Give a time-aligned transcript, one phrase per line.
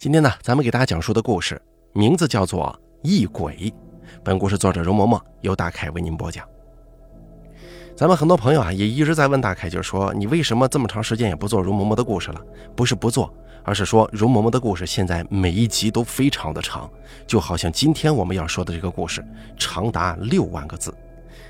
[0.00, 1.60] 今天呢，咱们给大家讲述的故事
[1.92, 2.74] 名字叫做
[3.06, 3.54] 《异鬼》。
[4.24, 6.48] 本故事作者容嬷嬷由大凯为您播讲。
[7.94, 12.40] 咱们很多朋友啊，也一直在问大凯，就是说你为什么这么长时间也不做容嬷嬷的故事了？
[12.74, 13.30] 不是不做，
[13.62, 16.90] 而是说容嬷嬷的故事现在每一集都非常的长，
[17.26, 19.22] 就好像今天我们要说的这个故事
[19.58, 20.94] 长达六万个字，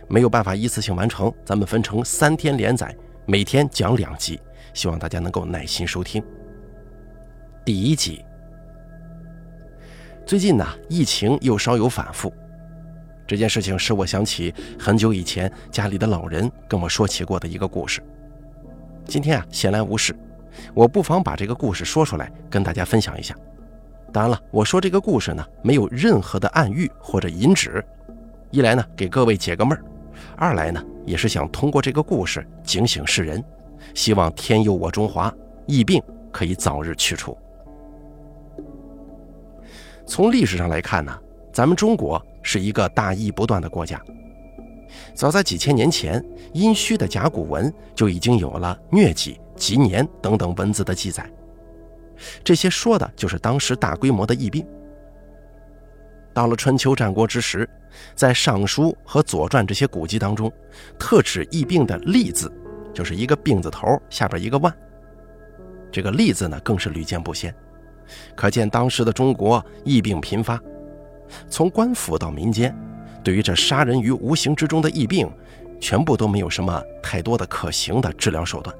[0.08, 2.92] 没有办法一次性完成，咱们分成三天连载，
[3.26, 4.40] 每天讲两集，
[4.74, 6.20] 希望大家能够耐心收听。
[7.64, 8.24] 第一集。
[10.26, 12.32] 最近呢，疫情又稍有反复，
[13.26, 18.00] 这件事情使我想起很久以前家里的老人跟我说起过的一个故事。
[19.06, 20.14] 今天啊，闲来无事，
[20.72, 23.34] 我不妨把这个故事说出来跟大家分享一下。
[24.12, 27.84] 当然了，我说这个故事呢，没有任何的暗喻或者引指，
[28.52, 29.82] 一来呢给各位解个闷儿，
[30.36, 33.42] 二来呢也是想通过这个故事警醒世人，
[33.94, 35.32] 希望天佑我中华，
[35.66, 37.36] 疫病可以早日去除。
[40.10, 41.16] 从历史上来看呢，
[41.52, 44.02] 咱们中国是一个大疫不断的国家。
[45.14, 46.20] 早在几千年前，
[46.52, 51.30] 殷墟的甲骨文就已经有了疟疾、疾年等等文字的记载，
[52.42, 54.66] 这些说的就是当时大规模的疫病。
[56.34, 57.68] 到了春秋战国之时，
[58.16, 60.52] 在《尚书》和《左传》这些古籍当中，
[60.98, 62.52] 特指疫病的“痢”字，
[62.92, 64.76] 就是一个病字头下边一个万，
[65.92, 67.54] 这个“痢”字呢，更是屡见不鲜。
[68.34, 70.60] 可见当时的中国疫病频发，
[71.48, 72.74] 从官府到民间，
[73.22, 75.30] 对于这杀人于无形之中的疫病，
[75.80, 78.74] 全部都没有什么太多的可行的治疗手段。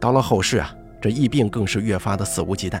[0.00, 2.80] 到了后世啊，这疫病更是越发的肆无忌惮。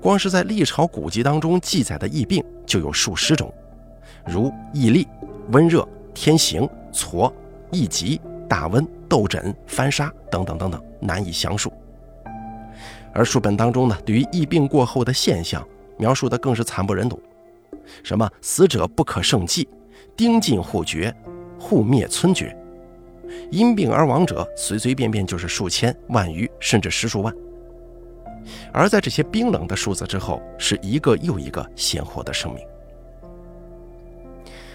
[0.00, 3.52] 光是在历朝古籍当中记载的疫病就有数十种，
[4.24, 5.06] 如疫痢、
[5.50, 7.32] 温热、天行、痤、
[7.72, 11.72] 疫疾、大瘟、痘疹、翻沙等等等等，难以详述。
[13.14, 17.22] 而书本当中呢，对于疫病过后的现象描述的更是惨不忍睹，
[18.02, 19.68] 什么死者不可胜计，
[20.16, 21.14] 丁尽户绝，
[21.56, 22.54] 户灭村绝，
[23.52, 27.32] 因病而亡者随随便便就是数千万余，甚至十数万。
[28.72, 32.66] 而在这些冰冷的数字之后，是一个又一个鲜活的生命。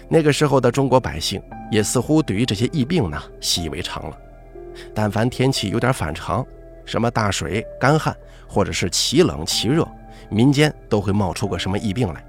[0.08, 4.18] 那个时候的中国百姓也似乎对于这些疫病呢习以为常了，
[4.94, 6.44] 但凡天气有点反常。
[6.90, 8.12] 什么大水、干旱，
[8.48, 9.86] 或者是奇冷奇热，
[10.28, 12.24] 民间都会冒出个什么疫病来。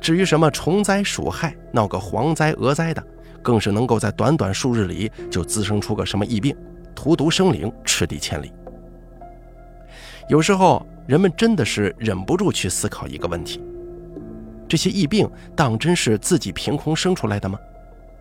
[0.00, 3.04] 至于什么虫灾、鼠害，闹个蝗灾、蛾灾的，
[3.42, 6.56] 更是能够在短短数日里就滋生出个什么疫病，
[6.94, 8.52] 荼毒生灵，赤地千里。
[10.28, 13.60] 有时候人们真的是忍不住去思考一个问题：
[14.68, 17.58] 这些疫病当真是自己凭空生出来的吗？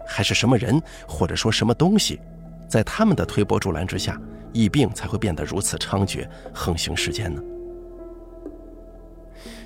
[0.07, 2.19] 还是什么人，或者说什么东西，
[2.67, 4.19] 在他们的推波助澜之下？
[4.53, 7.41] 疫病才会变得如此猖獗，横行世间呢？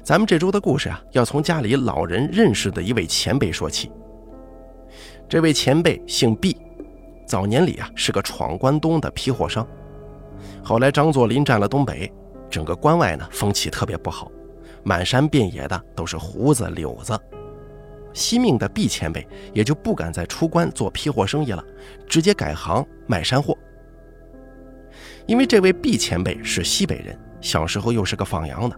[0.04, 3.90] 咱们这周的故事啊，要从家里老人认识的一位前辈说起。
[5.30, 6.58] 这位前辈姓毕，
[7.26, 9.66] 早年里啊是个闯关东的批货商，
[10.62, 12.12] 后来张作霖占了东北，
[12.50, 14.30] 整个关外呢风气特别不好，
[14.84, 17.18] 满山遍野的都是胡子柳子。
[18.14, 21.64] 惜命的毕前辈也就不敢再出关做批货生意了，
[22.08, 23.58] 直接改行卖山货。
[25.26, 28.76] 因为这位毕前辈是西北人，小时候又是个放羊的，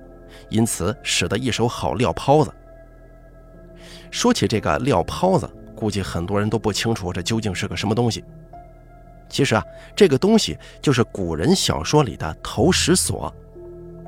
[0.49, 2.53] 因此使得一手好料泡子。
[4.11, 8.23] 说起这个料泡子，估计很多人都不清楚这究竟是个什么东西。
[9.29, 9.63] 其实啊，
[9.95, 13.33] 这个东西就是古人小说里的投石索，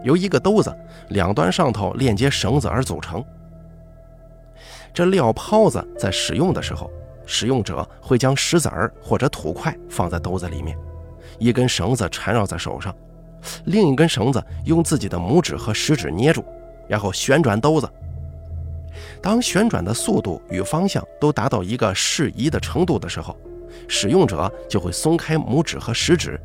[0.03, 0.71] 由一个兜子
[1.09, 3.25] 两端上头链接绳子而组成。
[4.95, 6.89] 这料泡子在使用的时候，
[7.25, 10.77] 使用者会将石子儿或者土块放在兜子里面。
[11.37, 12.95] 一根绳子缠绕在手上，
[13.65, 16.45] 另一根绳子用自己的拇指和食指捏住，
[16.87, 17.89] 然后旋转兜子。
[19.21, 23.37] 当旋转的速度与方向都达到一个适宜的程度的时候，
[23.89, 26.39] 使用者就会松开拇指和食指，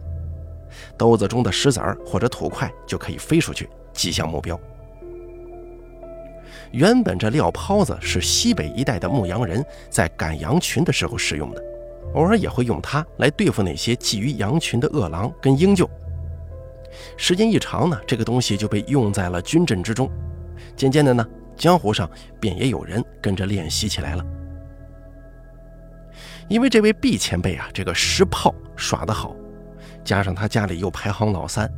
[0.99, 4.59] 兜子中的石子儿或者土块就可以飞出去，击向目标。
[6.73, 11.63] 原本这料泡子是西北一带的牧羊人在赶羊群的时候使用的。
[12.15, 15.89] 偶尔也会用它来对付那些觊觎羊群的恶狼跟鹰鹫。
[17.17, 20.11] 时间一长呢，这个东西就被用在了军阵之中。
[20.77, 21.25] 渐渐的呢，
[21.57, 24.25] 江湖上便也有人跟着练习起来了。
[26.49, 29.37] 因为这位毕前辈啊，这个石炮耍得好，
[30.03, 31.71] 加上他家里又排行老三，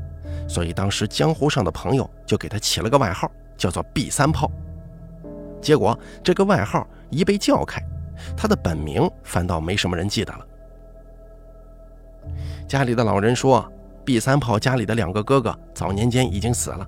[0.49, 4.50] 所以当时江湖上的朋友就给他起了个外号，叫做“毕三炮”。
[5.62, 7.81] 结果这个外号一被叫开。
[8.37, 10.47] 他的本名反倒没什么人记得了。
[12.69, 13.67] 家里的老人说，
[14.05, 16.87] 毕三炮家里的两个哥哥早年间已经死了，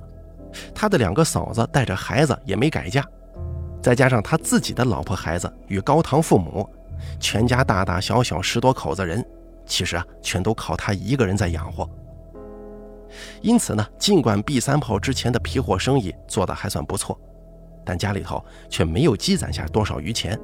[0.75, 3.05] 他的两个嫂子带着孩子也没改嫁，
[3.83, 6.69] 再加上他自己的老婆孩子与高堂父母，
[7.19, 9.25] 全家大大小小十多口子人，
[9.67, 11.89] 其实啊，全都靠他一个人在养活。
[13.43, 17.19] 因此呢，尽管 B 三炮之前的皮货生意做得还算不错，
[17.85, 20.39] 但家里头却没有积攒下多少余钱，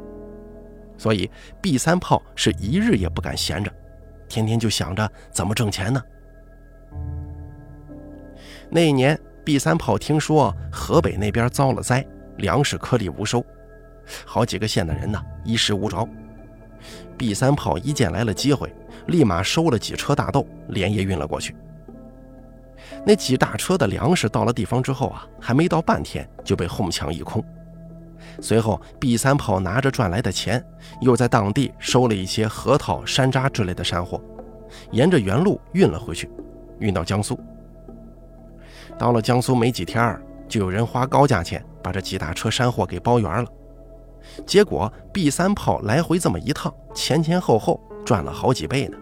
[0.98, 3.72] 所以 B 三炮是一日也不敢闲着，
[4.28, 6.02] 天天就想着怎么挣钱呢。
[8.68, 12.06] 那一年，B 三炮听说河北那边遭了灾，
[12.36, 13.44] 粮食颗粒无收，
[14.24, 16.08] 好几个县的人呢衣食无着。
[17.18, 18.72] B 三炮一见来了机会，
[19.06, 21.54] 立马收了几车大豆，连夜运了过去。
[23.04, 27.42] 那几大车的粮食到了地方之后啊，还没到半天就被哄抢一空。
[28.40, 30.64] 随后，B 三炮拿着赚来的钱，
[31.00, 34.20] 又在当地收了一些核桃、山楂之类的山货，
[34.92, 36.30] 沿着原路运了回去，
[36.78, 37.38] 运到江苏。
[38.98, 43.48] 到了江苏没几天，就有人花高价钱把这几大车山货给包圆了。
[44.46, 48.98] 结果 B 三炮来回这么一趟，前前后后赚了好几倍呢。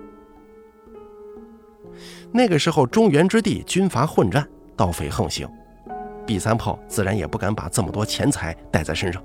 [2.32, 4.46] 那个时候中原之地军阀混战，
[4.76, 5.48] 盗匪横行
[6.26, 9.22] ，B 三炮自然也不敢把这么多钱财带在身上，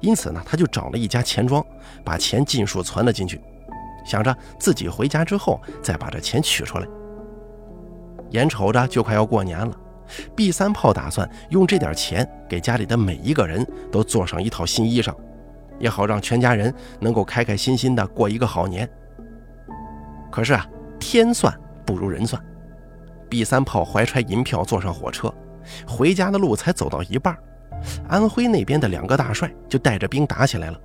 [0.00, 1.64] 因此呢，他就找了一家钱庄，
[2.04, 3.40] 把钱尽数存了进去，
[4.04, 6.86] 想着自己回家之后再把这钱取出来。
[8.30, 9.76] 眼瞅着就快要过年了
[10.34, 15.14] ，B 三炮打算用这点钱给家里的每一个人都做上一套新衣裳，
[15.78, 18.88] 也好让全家人能够开开心心的过一个好年。
[20.30, 20.66] 可是啊，
[20.98, 21.52] 天算
[21.90, 22.40] 不如人算
[23.28, 25.34] ，B 三炮怀揣银票坐上火车，
[25.88, 27.36] 回家的路才走到一半，
[28.08, 30.78] 安徽那边的两个大帅就带着兵打起来了。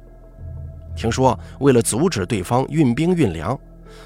[0.96, 3.56] 听说为了阻止对方运兵运粮。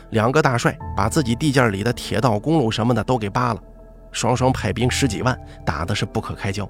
[0.09, 3.63] 两个大帅把自己地界里的铁道、公路什么的都给扒了，
[4.11, 6.69] 双双派兵十几万，打的是不可开交。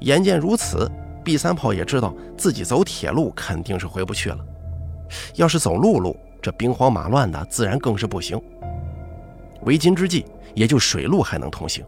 [0.00, 0.90] 眼见如此
[1.22, 4.38] ，B 三炮也知道自己走铁路肯定是回不去了，
[5.34, 8.40] 要是走陆路，这兵荒马乱的，自然更是不行。
[9.62, 10.24] 为今之计，
[10.54, 11.84] 也就水路还能通行。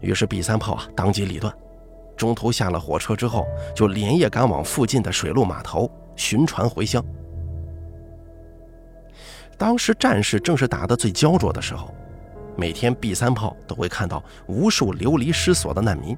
[0.00, 1.54] 于是 B 三炮啊，当机立断，
[2.16, 7.04] 中途下了火车之后，就连夜赶往附近的水路码头寻船回乡。
[9.58, 11.94] 当时战事正是打得最焦灼的时候，
[12.56, 16.16] 每天 B 三炮都会看到无数流离失所的难民，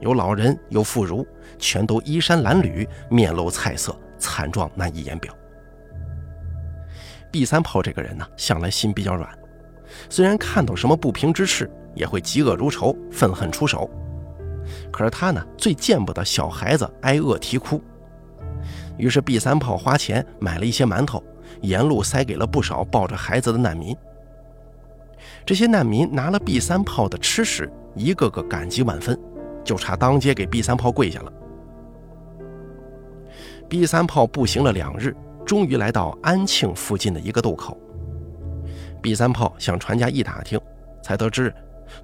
[0.00, 1.24] 有老人，有妇孺，
[1.58, 5.34] 全都衣衫褴褛，面露菜色，惨状难以言表。
[7.30, 9.28] B 三炮这个人呢，向来心比较软，
[10.08, 13.90] 虽然看到什么不平之事，也会嫉恶如仇，愤恨出手。
[14.90, 17.82] 可是他呢，最见不得小孩子挨饿啼哭，
[18.96, 21.22] 于是 B 三炮花钱买了一些馒头。
[21.62, 23.96] 沿路塞给了不少抱着孩子的难民。
[25.44, 29.18] 这些难民拿了 B 三炮的吃食，一个个感激万分，
[29.64, 31.32] 就差当街给 B 三炮跪下了。
[33.68, 35.16] B 三炮步行了两日，
[35.48, 37.74] 终于来到安庆附近的一个渡口。
[39.00, 40.60] B 三炮向船家一打听，
[41.02, 41.50] 才得知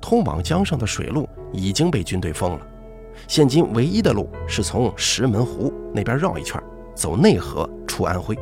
[0.01, 2.67] 通往江上的水路已经被军队封了，
[3.29, 6.59] 现今唯一的路是从石门湖那边绕一圈，
[6.95, 8.35] 走内河出安徽。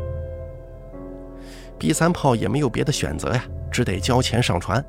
[1.81, 4.85] B 三炮也没有别的选择呀，只得交钱上船。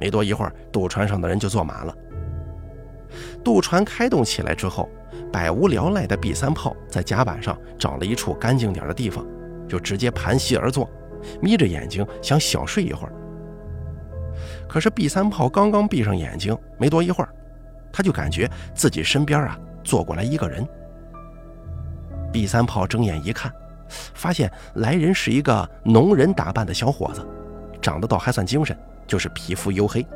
[0.00, 1.94] 没多一会儿，渡船上的人就坐满了。
[3.44, 4.88] 渡船开动起来之后，
[5.32, 9.26] 百无聊赖的 B 三炮在甲板上找了一处干净点的地方，
[9.68, 10.88] 就直接盘膝而坐，
[11.40, 13.12] 眯着眼睛想小睡一会儿。
[14.68, 17.30] 可是 B 三炮刚刚闭上眼睛，没多一会儿，
[17.92, 20.66] 他就感觉自己身边啊坐过来一个人。
[22.32, 23.52] B 三炮睁眼一看。
[24.14, 27.26] 发现来人是一个农人打扮的小伙子，
[27.82, 30.06] 长得倒还算精神，就是皮肤黝黑，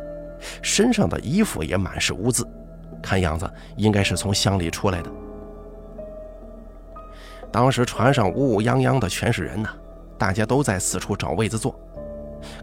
[0.63, 2.47] 身上的衣服也满是污渍，
[3.05, 5.11] 看样子应该是从乡里出来的。
[7.53, 9.69] 当时船上乌乌泱泱的全是人呐，
[10.19, 11.79] 大家都在四处找位子坐，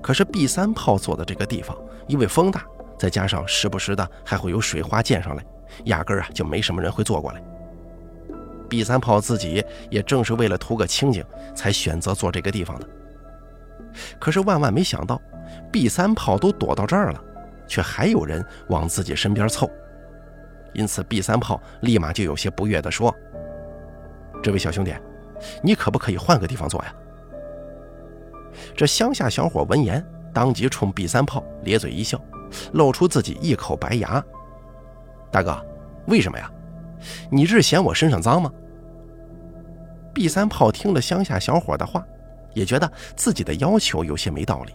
[0.02, 2.66] 可是 B 三炮坐的这个地方，因为风大，
[2.98, 5.46] 再加上时不时的还会有水花溅上来，
[5.86, 7.42] 压根啊就没什么人会坐过来。
[8.68, 11.24] B 三炮自己也正是为了图个清静，
[11.56, 12.88] 才选择坐这个地方的。
[14.20, 15.22] 可是万万没想到
[15.72, 17.24] ，B 三炮都躲到这儿了，
[17.68, 19.70] 却还有人往自己身边凑。
[20.74, 23.14] 因此，B 三炮立马就有些不悦地说
[24.42, 24.94] ：“这位小兄弟，
[25.62, 26.94] 你可不可以换个地方坐呀？”
[28.76, 32.20] 这乡下小伙闻言，当即冲 B 三炮咧嘴一笑，
[32.74, 34.24] 露出自己一口白牙
[35.32, 35.64] ：“大哥，
[36.08, 36.52] 为什么呀？
[37.30, 38.52] 你是嫌我身上脏吗？”
[40.14, 42.06] B 三炮听了乡下小伙的话，
[42.54, 44.74] 也觉得自己的要求有些没道理。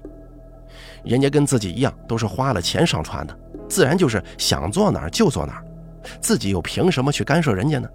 [1.04, 3.38] 人家跟自己一样都是花了钱上船的，
[3.68, 5.64] 自然就是想坐哪儿就坐哪儿，
[6.20, 7.88] 自己又凭什么去干涉人家呢？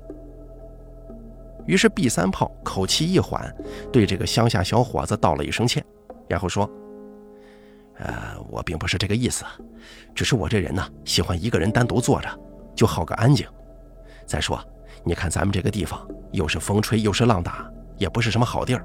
[1.67, 3.53] 于是毕三炮口气一缓，
[3.91, 5.85] 对这个乡下小伙子道了一声歉，
[6.27, 6.69] 然后说
[7.99, 9.45] ：“呃，我并不是这个意思，
[10.15, 12.27] 只是我这人呢，喜欢一个人单独坐着，
[12.75, 13.47] 就好个安静。
[14.25, 14.59] 再说，
[15.03, 18.83] 你看咱们这个地方，又是风吹又是浪打，也不是什么好地儿，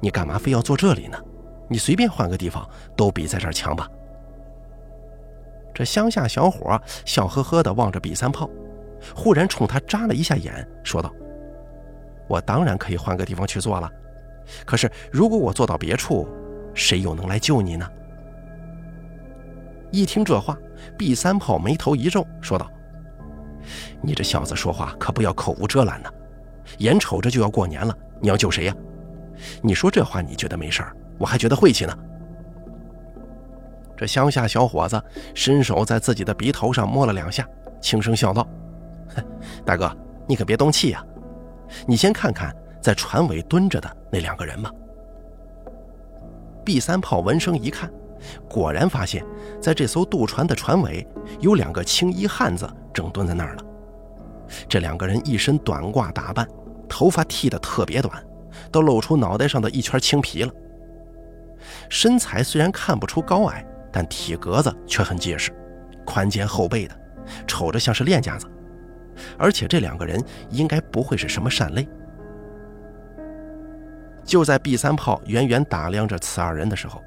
[0.00, 1.18] 你干嘛非要坐这里呢？
[1.68, 3.88] 你随便换个地方，都比在这儿强吧。”
[5.78, 8.50] 这乡下小伙笑呵呵地望着毕三炮，
[9.14, 11.08] 忽然冲他眨了一下眼，说道。
[12.26, 13.88] 我当然可以换个地方去做了，
[14.66, 16.28] 可是如果我坐到别处，
[16.74, 17.88] 谁又能来救你呢？
[19.92, 20.58] 一听这话，
[20.98, 22.68] 毕三炮眉头一皱，说道
[24.02, 26.10] ：“你这小子说话可不要口无遮拦呢！
[26.78, 28.74] 眼瞅着就要过年了，你要救谁呀？
[29.62, 31.96] 你说这话你觉得没事儿，我还觉得晦气呢。”
[33.98, 35.02] 这乡下小伙子
[35.34, 37.44] 伸手在自己的鼻头上摸了两下，
[37.80, 38.46] 轻声笑道
[39.66, 39.90] ：“大哥，
[40.24, 41.04] 你可别动气呀。”
[41.84, 44.70] 你先看看在船尾蹲着的那两个人吧。
[46.64, 47.90] 毕三炮闻声一看，
[48.48, 49.24] 果然发现，
[49.60, 51.04] 在这艘渡船的船尾
[51.40, 53.62] 有两个青衣汉子正蹲在那儿呢。
[54.68, 56.48] 这两个人一身短褂打扮，
[56.88, 58.24] 头发剃得特别短，
[58.70, 60.52] 都露出脑袋上的一圈青皮了。
[61.90, 65.50] 身材虽然看不出高矮，但体格子却很结实，
[66.04, 66.94] 宽肩厚背的，
[67.46, 68.46] 瞅着像是练家子。
[69.36, 71.88] 而且这两个人应该不会是什么善类。
[74.24, 77.02] 就在 B 三炮远远打量着此二人的时候，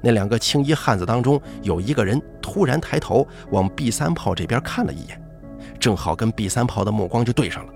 [0.00, 5.20] 那两个青衣汉子当中有一个人突然抬头往 B 三炮这边看了一眼，
[5.78, 7.72] 正好跟 B 三炮的目光就对上了。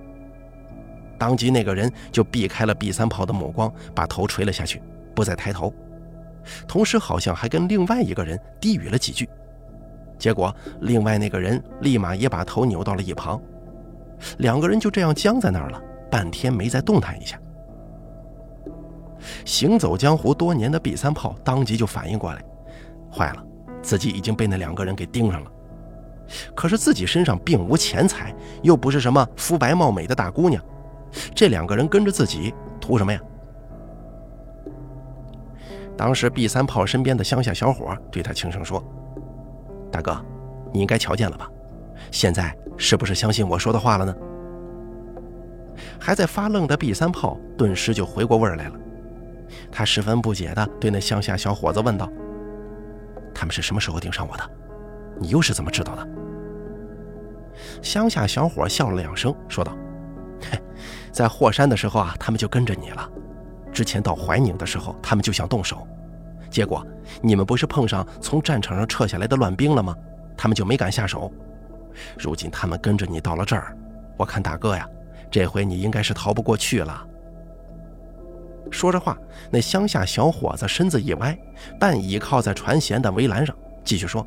[1.18, 4.80] 当即那个人就避开了 B 三炮的目光，把头垂了下去，
[5.14, 5.74] 不再抬头，
[6.66, 9.28] 同时好像还跟另外一个人低语了几句。
[10.18, 13.40] 结果另外那个人立马也把头扭到了一旁。
[14.38, 17.38] 两个人就这样僵在那儿了，半天没再动弹一下。
[19.44, 22.42] 行走江湖多年的毕三炮当即就反应过来，
[23.12, 23.44] 坏了，
[23.82, 25.50] 自己已经被那两个人给盯上了。
[26.54, 30.62] 可是自己身上并无钱财，又不是什么肤白貌美的大姑娘，
[31.34, 33.20] 这两个人跟着自己图什么呀？
[35.98, 38.82] 当时 B 三炮身边的乡下小伙对他轻声说
[39.90, 40.24] ：“大哥，
[40.72, 41.50] 你应该瞧见了吧？”
[42.12, 44.14] 现在是不是相信我说的话了呢？
[45.98, 48.78] 还在发愣的 B 三炮顿时就回过味儿来了，
[49.72, 52.08] 他十分不解地对那乡下小伙子问道
[53.34, 54.50] ：“他们是什么时候盯上我的？
[55.18, 56.08] 你又是怎么知道的？”
[57.82, 59.76] 乡下小伙笑了两声，说道：“，
[61.10, 63.02] 在霍山的时候啊，他们就跟着你了；
[63.78, 65.86] 之前到怀宁的时候，他们就想动手，
[66.50, 66.84] 结果
[67.22, 69.94] 你们不是碰上从战场上撤下来的乱兵了吗？
[70.36, 71.32] 他们就没敢下手。”
[72.18, 73.76] 如今他们跟着你到了这儿，
[74.16, 74.84] 我看大哥呀，
[75.30, 77.06] 这回你应该是逃不过去了。
[78.68, 79.16] 说着话，
[79.48, 81.38] 那乡下小伙子身子一歪，
[81.78, 83.54] 半倚靠在船舷的围栏上，
[83.84, 84.26] 继续说：“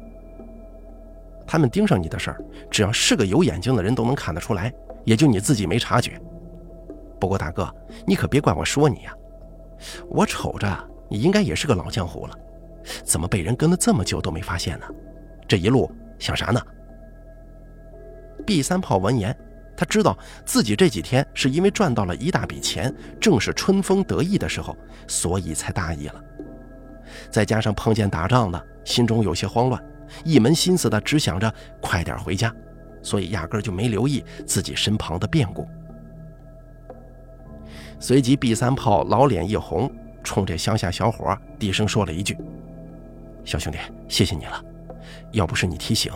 [1.45, 6.17] 他们盯上你的事儿，只要是个有眼睛的人都能看得出来，也就你自己没察觉。
[7.19, 7.69] 不过大哥，
[8.07, 9.13] 你可别怪我说你呀，
[10.09, 12.37] 我瞅着你应该也是个老江湖了，
[13.03, 14.85] 怎么被人跟了这么久都没发现呢？
[15.47, 16.61] 这一路想啥呢
[18.45, 19.35] ？”？B 三炮闻言，
[19.75, 24.75] 他知道自己这几天是因为赚到了一大笔钱，正是春风得意的时候，
[25.07, 26.23] 所以才大意了。
[27.29, 29.83] 再加上碰见打仗的，心中有些慌乱，
[30.23, 32.53] 一门心思的只想着快点回家，
[33.03, 35.67] 所以压根就没留意自己身旁的变故。
[38.01, 39.89] 随即，毕三炮老脸一红，
[40.23, 42.35] 冲这乡下小伙低声说了一句
[43.45, 43.77] ：“小兄弟，
[44.09, 44.65] 谢谢你了，
[45.33, 46.11] 要不是你提醒，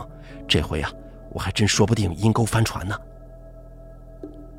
[0.48, 0.92] 这回呀。”
[1.32, 2.98] 我还真说不定阴沟翻船呢。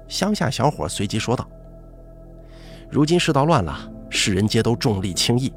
[0.08, 1.48] 乡下小伙随即说道
[2.90, 5.50] ：“如今世道乱了，世人皆都重利轻义。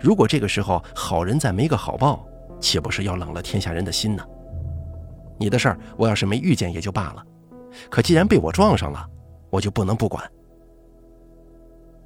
[0.00, 2.26] 如果这个时候好人再没个好报，
[2.60, 4.24] 岂不是要冷了天下人的心呢？
[5.38, 7.24] 你的事儿我要是没遇见也就罢了，
[7.88, 9.08] 可既然被我撞上了，
[9.48, 10.22] 我就不能不管。”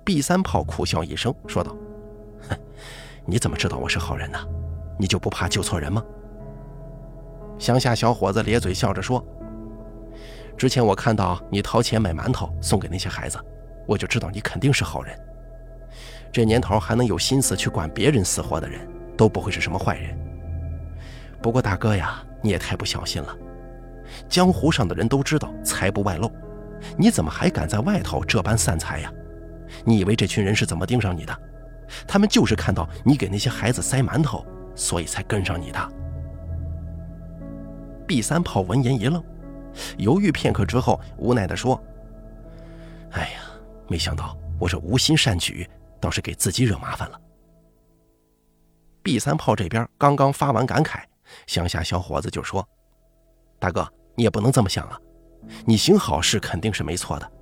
[0.05, 1.77] 毕三炮苦笑一声说道
[2.49, 2.57] ：“哼，
[3.25, 4.39] 你怎么知道我是好人呢？
[4.99, 6.03] 你就不怕救错人吗？”
[7.59, 9.25] 乡下小伙子咧嘴笑着说
[10.59, 13.39] ：“之前我看到你掏钱买馒头送给那些孩子，
[13.87, 15.17] 我就知道你肯定是好人。
[16.33, 18.81] 这年头还能有心思去管别人死活的人，
[19.17, 20.19] 都不会是什么坏人。
[21.41, 23.37] 不过大哥呀，你也太不小心了。
[24.29, 26.29] 江湖上的人都知道财不外露，
[26.97, 29.13] 你怎么还敢在外头这般散财呀？
[29.85, 31.39] 你以为这群人是怎么盯上你的？
[32.07, 35.89] 他们就是看到你给那些孩子塞馒头，所以才跟上你的。”
[38.07, 39.23] B 三炮闻言一愣，
[39.99, 41.81] 犹豫片刻之后，无奈地说
[43.13, 43.41] ：“哎呀，
[43.89, 45.69] 没想到我这无心善举，
[46.01, 47.21] 倒是给自己惹麻烦了。”
[49.03, 51.03] ”B 三炮这边刚刚发完感慨，
[51.47, 52.67] 乡下小伙子就说
[53.59, 54.99] ：“大哥，你也不能这么想啊，
[55.65, 57.33] 你行好事肯定是没错的。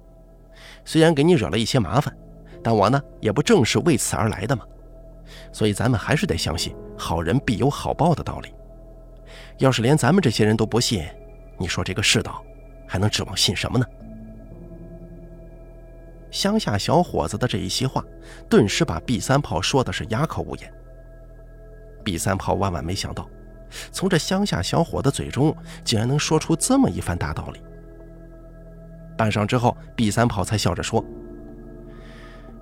[0.85, 2.17] 虽然给你惹了一些麻烦，
[2.63, 4.65] 但我呢也不正是为此而来的吗？
[5.53, 8.53] 所以咱们还是得相信好人必有好报的道理。
[9.59, 11.05] 要是连咱们这些人都不信，
[11.59, 12.43] 你说这个世道
[12.87, 13.87] 还能指望信什么呢？”
[16.31, 18.05] 乡下小伙子的这一席话，
[18.49, 20.73] 顿时把毕三炮说的是哑口无言。
[22.05, 23.29] 毕三炮万万没想到，
[23.93, 27.61] 从这乡下小伙的嘴中竟然能说出这么一番大道理。
[29.21, 31.05] 半晌之后，毕三炮才笑着说：“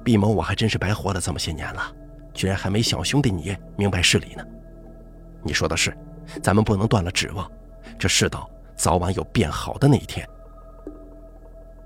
[0.03, 1.81] 毕某，我还真是白活了这么些年了，
[2.35, 4.45] 居然还没小兄弟你明白事理呢。
[5.45, 5.97] 你说的是，
[6.43, 7.49] 咱们不能断了指望，
[7.97, 10.29] 这世道早晚有变好的那一天。”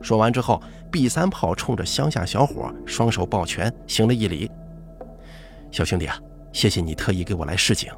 [0.01, 0.59] 说完之后，
[0.91, 4.51] 毕三炮冲着乡下小伙双手抱拳，行了一礼
[5.71, 6.19] ：“小兄弟啊。”
[6.51, 7.93] 谢谢你特意给我来示警，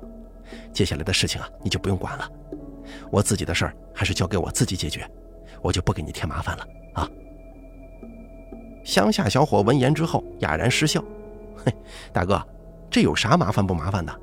[0.73, 2.29] 接下来的事情啊，你就不用管了，
[3.13, 5.09] 我自己的事儿还是交给我自己解决，
[5.65, 7.09] 我就不给你添麻烦了啊。
[8.85, 11.03] 乡下小伙闻言之后哑然失笑，
[11.57, 11.75] 嘿，
[12.13, 12.47] 大哥，
[12.91, 14.15] 这有啥麻烦不麻烦的？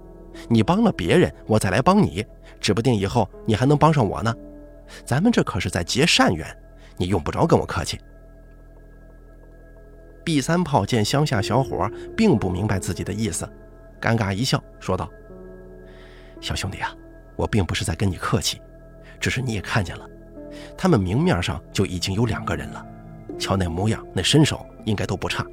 [0.47, 2.23] 你帮了别人，我再来帮你，
[2.59, 4.33] 指不定以后你还能帮上我呢。
[5.03, 6.47] 咱们这可是在结善缘，
[6.95, 7.99] 你用不着跟我客气。
[10.23, 13.51] 毕三炮见乡下小伙并不明白自己的意思。
[13.99, 15.09] 尴尬一笑，说道
[16.39, 16.95] ：“小兄弟啊，
[17.35, 18.61] 我并不是在跟你客气，
[19.19, 20.07] 只是你也看见了，
[20.81, 22.83] 他们明面上就已经有两个人了，
[23.37, 25.45] 瞧那模样，那身手应该都不差，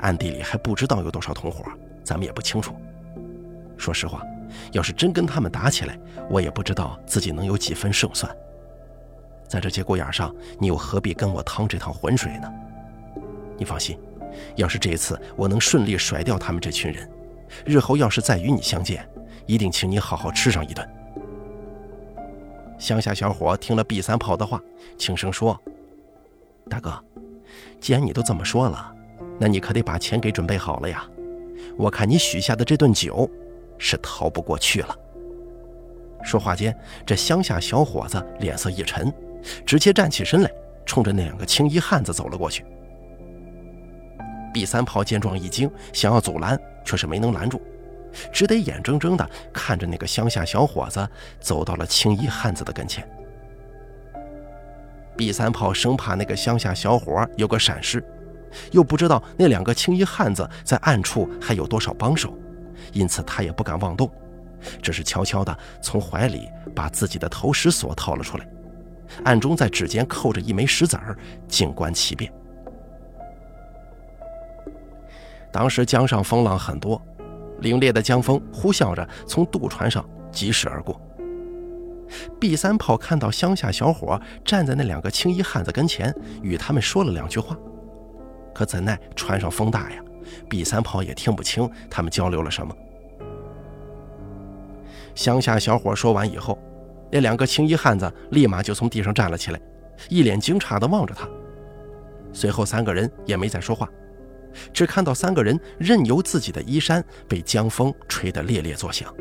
[0.00, 1.64] 暗地里还不知道有多少同伙，
[2.04, 2.74] 咱们也不清楚。
[3.78, 4.22] 说实话，
[4.72, 5.98] 要是真跟他们打起来，
[6.28, 8.30] 我也不知道自己能有几分胜算。
[9.48, 12.52] 在这节骨眼上，你又何必跟我趟这趟浑水呢？
[13.56, 13.98] 你放心，
[14.56, 17.10] 要是这一次我能顺利甩掉他们这群人。”
[17.64, 19.08] 日后要是再与你相见，
[19.46, 20.86] 一定请你好好吃上一顿。
[22.78, 24.62] 乡下小伙听了毕三炮的话，
[24.96, 25.60] 轻声说
[26.70, 27.02] ：“大哥，
[27.80, 28.94] 既然你都这么说了，
[29.38, 31.04] 那你可得把钱给准备好了呀。
[31.76, 33.28] 我看你许下的这顿酒，
[33.78, 34.96] 是逃不过去了。”
[36.22, 39.12] 说话间，这乡下小伙子脸色一沉，
[39.66, 40.50] 直接站起身来，
[40.86, 42.64] 冲着那两个青衣汉子走了过去。
[44.54, 46.58] 毕三炮见状一惊，想要阻拦。
[46.84, 47.60] 却是没能拦住，
[48.32, 51.08] 只得眼睁睁地看着那个乡下小伙子
[51.40, 53.08] 走到了青衣汉子的跟前。
[55.16, 58.04] 毕三炮生怕那个乡下小伙有个闪失，
[58.70, 62.32] 又不知道那两个青衣汉子在暗处还有多少帮手，
[62.92, 64.08] 因此他也不敢妄动，
[64.80, 68.48] 只是悄悄地从怀里把自己的投石锁掏了出来，
[69.24, 72.32] 暗中在指尖扣着一枚石子儿，静观其变。
[75.50, 77.02] 当时江上风浪很多，
[77.60, 81.00] 凛冽的江风呼啸着从渡船上疾驶而过。
[82.40, 87.56] B 三炮看到乡下小伙站在那两个青衣汉子跟前，与他们说了两句话，
[88.54, 90.02] 可怎奈船上风大呀
[90.48, 92.74] ，，B 三炮也听不清他们交流了什么。
[95.14, 96.58] 乡下小伙说完以后，
[97.10, 99.60] 那两个青衣汉子立马就从地上站了起来，
[100.08, 101.28] 一脸惊诧地望着他。
[102.32, 103.86] 随后三个人也没再说话。
[104.72, 109.12] 只看到三个人任由自己的衣衫被江风吹得猎猎作响，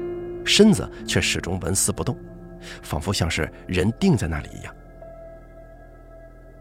[0.46, 2.18] 身子却始终纹丝不动，
[2.82, 4.74] 仿佛像是人定在那里一样。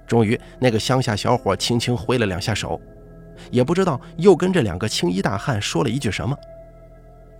[0.07, 2.81] 终于，那个乡下小伙轻轻挥了两下手，
[3.51, 6.37] 也不知道又跟这两个青衣大汉说了一句什么。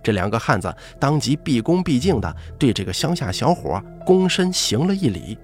[0.03, 5.37] 这两个汉子当即毕恭毕敬地对这个乡下小伙躬身行了一礼，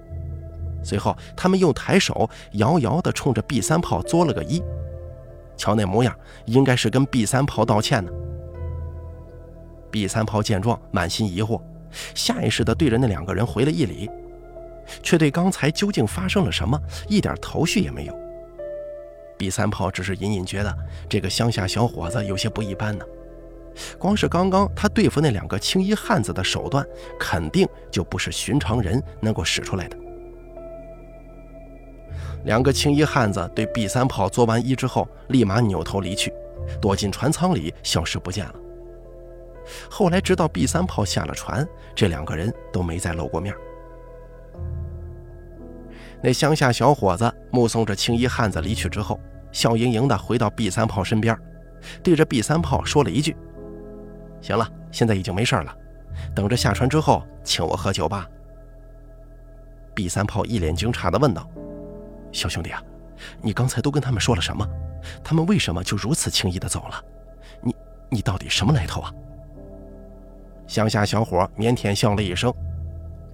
[0.82, 4.62] 随后他们又抬手遥遥地冲着 B 三炮作了个揖。
[5.56, 6.14] 瞧那模样，
[6.46, 8.10] 应该是跟毕三炮道歉呢。
[9.90, 11.60] 毕三炮见状，满心疑惑，
[12.14, 14.10] 下意识地对着那两个人回了一礼，
[15.02, 18.18] 却对刚才究竟发生了什么一点头绪也没有。
[19.38, 20.76] 毕三炮只是隐隐觉得
[21.08, 23.04] 这个乡下小伙子有些不一般呢，
[23.98, 26.84] 光是刚刚他对付那两个青衣汉子的手段，
[27.18, 29.96] 肯定就不是寻常人能够使出来的。
[32.44, 36.32] 两个青衣汉子对 B 三炮作完揖之后，立马扭头离去，
[36.80, 38.54] 躲进船舱里消失不见了。
[39.88, 43.54] 后来直到 B 三炮下了船，这两个人都没再露过面。
[46.22, 49.18] 那乡下小伙子目送着青衣汉子离去之后，
[49.50, 51.38] 笑盈盈地回到 B 三炮身边，
[52.02, 53.34] 对着 B 三炮说了一句
[54.42, 55.74] ：“行了，现在已经没事了，
[56.34, 58.28] 等着下船之后请我喝酒吧。”
[59.94, 61.48] B 三炮一脸惊诧地问道
[62.34, 62.82] ：“小兄弟啊，
[63.40, 64.68] 你刚才都跟他们说了什么？
[65.22, 67.02] 他们为什么就如此轻易地走了？
[67.62, 67.74] 你
[68.10, 69.14] 你到底什么来头啊？”
[70.66, 72.52] 乡下小伙腼腆笑了一声：“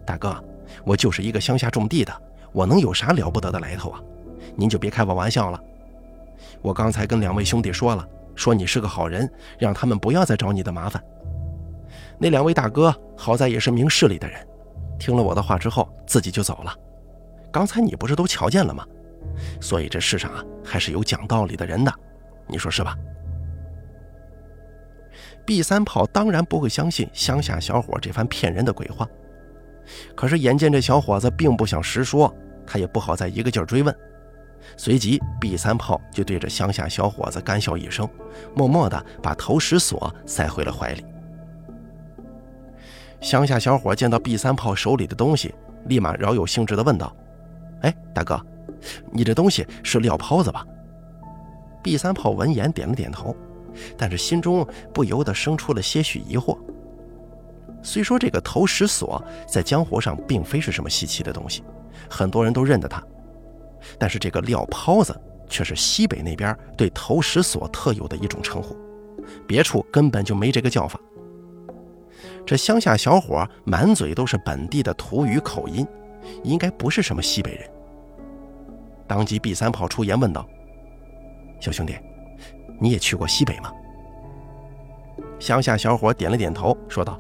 [0.04, 0.36] 大哥，
[0.84, 2.12] 我就是一个乡下种地的，
[2.52, 4.00] 我能有啥了不得的来头啊？
[4.54, 5.60] 您就别开我玩笑了。
[6.60, 11.02] 我刚才跟两位兄弟说了，说你是个好人，让他们不要再找你的麻烦。
[12.18, 14.46] 那两位大哥好在也是明事理的人。”
[14.98, 16.76] 听了我的话之后，自己就走了。
[17.52, 18.84] 刚才你不是都瞧见了吗？
[19.60, 21.92] 所以这世上啊，还是有讲道理的人的，
[22.46, 22.96] 你说是吧
[25.44, 29.06] ？B 三炮当然不会相信乡下小伙这番骗人的鬼话。
[30.14, 32.32] 可是眼见这小伙子并不想实说，
[32.66, 33.94] 他也不好再一个劲儿追问。
[34.76, 38.08] 随即，B 三炮就对着乡下小伙子干笑一声，
[38.54, 41.04] 默默地把投石锁塞回了怀里。
[43.20, 45.54] 乡下小伙见到 B 三炮手里的东西，
[45.86, 47.14] 立马饶有兴致地问道
[47.82, 48.40] ：“哎，大哥，
[49.10, 50.64] 你这东西是料泡子吧
[51.82, 53.34] ？”B 三炮闻言点了点头，
[53.96, 56.58] 但是心中不由得生出了些许疑惑。
[57.82, 61.62] 虽说这个投石锁在江湖上并非是什么稀奇的东西，
[62.10, 63.02] 很多人都认得它，
[63.98, 68.76] 但是这个料泡子却是西北那边对投石锁特有的一种称呼，
[69.46, 71.00] 别处根本就没这个叫法。
[72.44, 75.86] 这乡下小伙满嘴都是本地的土语口音，
[76.42, 77.70] 应该不是什么西北人。
[79.06, 80.46] 当即 B 三炮出言问道
[81.60, 81.96] ：“小兄弟，
[82.78, 83.72] 你也去过西北吗？”
[85.40, 87.18] 乡下小伙点了点头，说道：“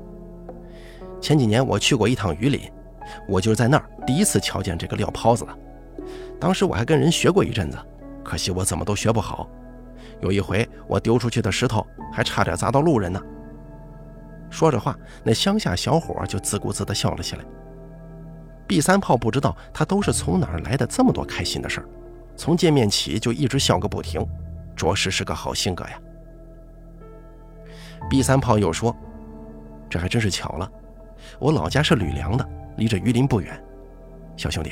[1.20, 2.60] 前几年我去过一趟榆林，
[3.26, 5.58] 我就是在那儿第一次瞧见这个撂泡子的。
[6.38, 7.78] 当时我还跟人学过一阵子，
[8.22, 9.48] 可惜我怎么都学不好。
[10.20, 13.20] 有一回我丢出去的石头还差点砸到路人呢。”
[14.50, 17.44] 说着话，那乡下小伙就自顾自地笑了起来。
[18.70, 21.88] B 三炮不知道他都是从哪儿来的这么多开心的事儿，
[22.36, 24.24] 从见面起就一直笑个不停，
[24.76, 26.00] 着实是个好性格呀。
[28.08, 28.94] B 三炮又说
[29.90, 30.70] ：“这还真是巧了，
[31.40, 33.60] 我老家是吕梁的，离这榆林不远。
[34.36, 34.70] 小兄弟，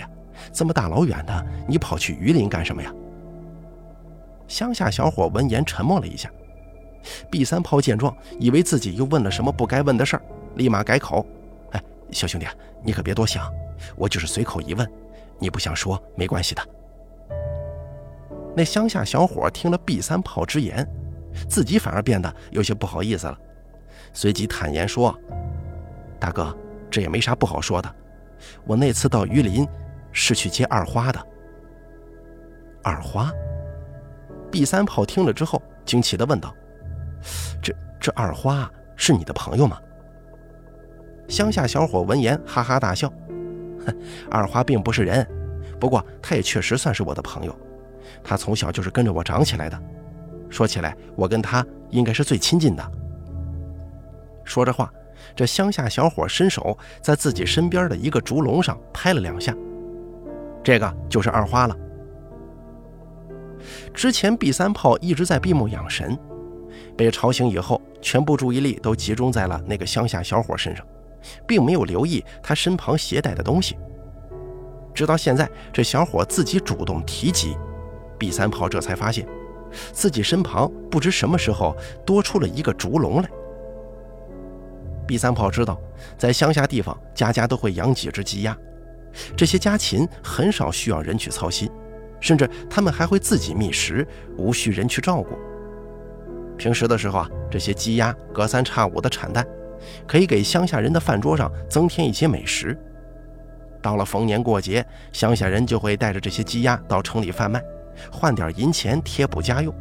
[0.52, 2.94] 这么大老远的，你跑去榆林干什么呀？”
[4.46, 6.30] 乡下小伙闻言沉默了一下。
[7.28, 10.22] B 三炮见状，以为自己又问了什么不该问的事儿，
[10.54, 11.26] 立马改口
[11.74, 11.82] ：“哎，
[12.12, 12.46] 小兄弟，
[12.84, 13.52] 你可别多想，
[13.97, 14.91] 我就是随口一问，
[15.38, 16.62] 你不想说没关系的。”
[18.57, 20.87] 那乡下小伙听了 B 三炮之言，
[21.49, 23.38] 自己反而变得有些不好意思了，
[24.12, 25.17] 随即坦言说
[26.19, 26.57] ：“大哥，
[26.91, 27.95] 这也没啥不好说的，
[28.64, 29.67] 我那次到榆林
[30.12, 31.27] 是去接二花的。”
[32.83, 33.31] 二花
[34.51, 36.55] ？B 三炮听了之后，惊奇地问道。
[37.62, 39.79] 这这二花是你的朋友吗？
[41.29, 43.12] 乡下小伙闻言哈哈大笑，
[44.31, 45.27] 二花并不是人，
[45.79, 47.57] 不过他也确实算是我的朋友。
[48.22, 49.81] 他从小就是跟着我长起来的，
[50.48, 52.92] 说起来，我跟他应该是最亲近的。
[54.44, 54.90] 说着话，
[55.37, 59.55] 这乡下小伙伸手在自己身边的一个竹笼上拍了两下，
[60.62, 61.77] 这个就是二花了。
[63.92, 66.18] 之前 B 三炮一直在闭目养神。
[66.96, 70.87] 被吵醒以后，全部注意力都集中在了那个乡下小伙身上，
[71.46, 73.76] 并没有留意他身旁携带的东西。
[74.94, 77.57] 直到现在，这小伙自己主动提及
[78.18, 79.26] ，B 三炮这才发现，
[79.92, 83.28] 自己身旁不知什么时候多出了一个竹笼来。
[85.07, 85.81] B 三炮知道，
[86.18, 88.57] 在乡下地方，家家都会养几只鸡鸭，
[89.37, 91.70] 这些家禽很少需要人去操心，
[92.20, 95.38] 甚至他们还会自己觅食，无需人去照顾。
[96.57, 99.46] 平时的时候啊，这些鸡鸭隔三差五的产蛋，
[100.07, 102.79] 可以给乡下人的饭桌上增添一些美食。
[103.81, 107.62] 到了逢年过节，乡下人就会带着这些鸡鸭到城里贩卖，
[108.11, 109.73] 换点银钱贴补家用。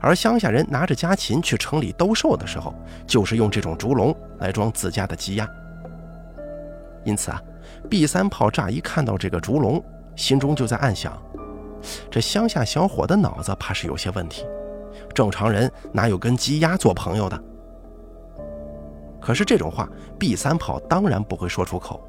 [0.00, 2.74] 而乡下人拿着家禽去城里兜售的时候，
[3.06, 5.48] 就是用这种竹笼来装自家的鸡鸭。
[7.04, 7.42] 因此啊
[7.88, 9.82] ，B 三炮乍一看到这个竹笼，
[10.14, 11.20] 心中就在暗想：
[12.10, 14.44] 这乡下小伙的脑子怕是有些问题。
[15.14, 17.42] 正常人哪有跟鸡鸭做朋友的？
[19.26, 19.88] 可是这种话
[20.20, 22.00] ，B 三炮当然不会说出口。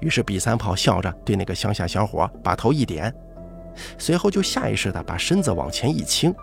[0.00, 3.14] 于是 B 三炮笑着对那个乡下小伙把头一点，
[3.96, 6.34] 随后就下意识地把身子往前一倾，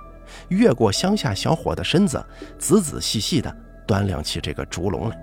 [0.47, 2.25] 越过乡下小伙的身子，
[2.57, 3.53] 仔仔细细地
[3.85, 5.17] 端量起这个竹笼来。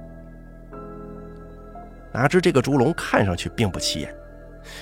[2.12, 4.14] 哪知这个竹笼看上去并不起眼，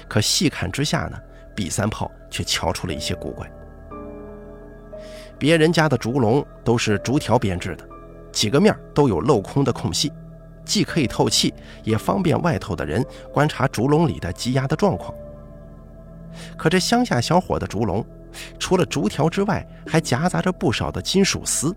[0.08, 1.16] 可细看之下呢
[1.54, 3.48] ，B 三炮却瞧出了一些古怪。
[5.38, 7.88] 别人家的竹笼都是竹条编制的，
[8.38, 10.12] 几个面都有镂空的空隙，
[10.64, 15.12] 既可以透气，也方便外头的人观察竹笼里的积压的状况。
[16.56, 18.06] 可这乡下小伙的竹笼，
[18.56, 21.74] 除了竹条之外，还夹杂着不少的金属丝，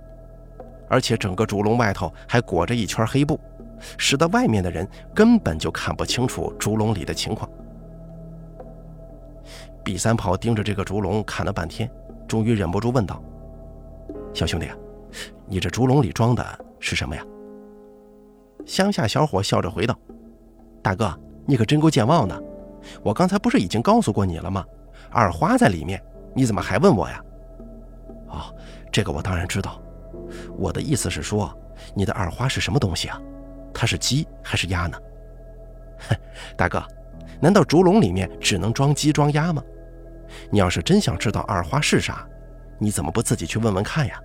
[0.88, 3.40] 而且整个竹笼外头还裹着一圈黑布，
[3.98, 7.50] 使得外面的人根本就看不清楚竹笼里的情况。
[9.84, 11.90] 毕三炮盯着这个竹笼看了半天，
[12.28, 13.20] 终于忍不住问道
[14.32, 14.76] ：“小兄弟啊，
[15.48, 17.24] 你这竹笼里装的是什么呀？”
[18.66, 19.98] 乡下小伙笑着回道
[20.82, 22.44] ：“大哥，你可真够健忘的。”
[23.04, 24.66] 我刚才不是已经告诉过你了吗？
[25.12, 26.02] 二花在里面，
[26.34, 27.24] 你怎么还问我呀？
[28.28, 28.56] 哦，
[28.92, 29.80] 这个我当然知道。
[30.58, 31.56] 我的意思是说，
[31.94, 33.22] 你的二花是什么东西啊？
[33.72, 34.98] 它是鸡还是鸭呢？
[36.10, 36.16] 哼，
[36.58, 36.84] 大哥，
[37.40, 39.64] 难道竹笼里面只能装鸡装鸭吗？
[40.50, 42.28] 你要是真想知道二花是啥，
[42.80, 44.20] 你怎么不自己去问问看呀？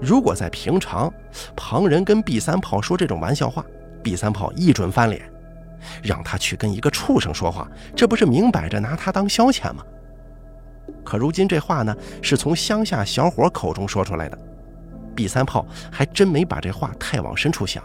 [0.00, 1.12] 如果在平常，
[1.54, 3.64] 旁人跟 B 三炮说这种玩笑话
[4.02, 5.22] ，B 三炮一准翻脸。
[6.02, 9.82] 让他去跟一个畜生说话，这不是明摆着拿他当消遣吗？
[11.02, 14.38] 可如今这话呢，是从乡下小伙口中说出来的。
[15.14, 17.82] 毕三炮还真没把这话太往深处想。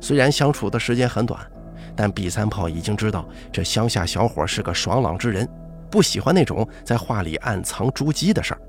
[0.00, 1.40] 虽然相处的时间很短，
[1.94, 5.48] 但毕三炮已经知道这乡下小伙是个爽朗之人，
[5.90, 8.60] 不喜欢那种在话里暗藏珠玑的事儿。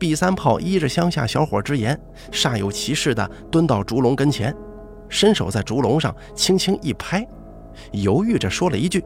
[0.00, 2.00] 毕三炮依着乡下小伙之言，
[2.32, 4.52] 煞有其事地蹲到竹笼跟前。
[5.10, 7.26] 伸手在竹笼上轻轻一拍，
[7.92, 9.04] 犹豫着说了一句：“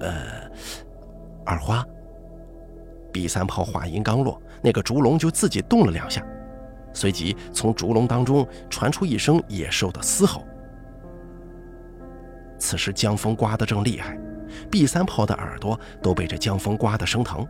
[0.00, 0.12] 呃，
[1.46, 1.82] 二花。”
[3.10, 6.22] 毕三炮话音刚落，那个竹笼就自己动了两下，
[6.92, 10.44] 随即从竹笼当中传出一声野兽的嘶吼。
[12.58, 14.18] 此时江风刮得正厉害，
[14.70, 17.46] 毕三炮的耳朵都被这江风刮得生疼。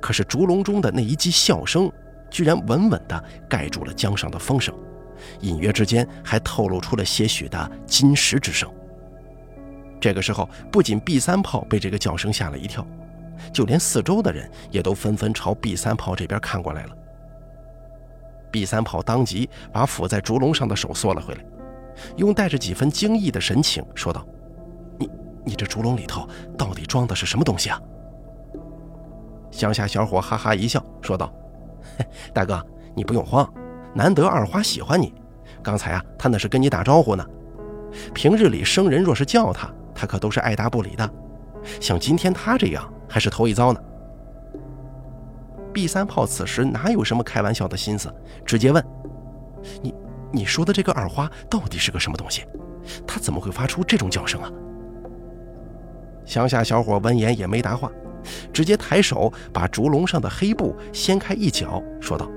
[0.00, 1.90] 可是竹笼中的那一记笑声，
[2.30, 4.74] 居然稳稳地盖住了江上的风声。
[5.40, 8.70] 隐约之间还透露出了些许的金石之声。
[9.98, 12.86] 这个时候，不仅 B 三炮被这个叫声吓了一跳，
[13.50, 16.96] 就连四周的人也都纷纷朝 B 三炮这边看过来了。
[18.50, 21.40] B 三炮当即把抚在竹笼上的手缩了回来，
[22.16, 24.24] 用带着几分惊异的神情说道
[25.00, 25.10] ：“你
[25.46, 27.80] 你这竹笼里头到底装的是什么东西啊？”
[29.56, 31.32] 乡下小伙哈哈一笑，说道
[32.30, 32.62] ：“大哥，
[32.94, 33.50] 你不用慌。”
[33.96, 35.14] 难得二花喜欢你，
[35.62, 37.24] 刚才啊，他那是跟你打招呼呢。
[38.12, 41.10] 平日里生人若是叫他，他可都是爱答不理的。
[41.80, 43.80] 像今天他这样，还是头一遭呢。
[45.72, 48.14] ”B 三炮此时哪有什么开玩笑的心思，
[48.44, 48.84] 直接问
[49.80, 49.94] ：“你
[50.30, 52.44] 你说的这个二花到底是个什么东西？
[53.06, 54.52] 他怎么会发出这种叫声啊？”
[56.26, 57.90] 乡下小伙闻言也没答话，
[58.52, 62.30] 直接抬手把竹笼上的黑布掀开一角，说道：“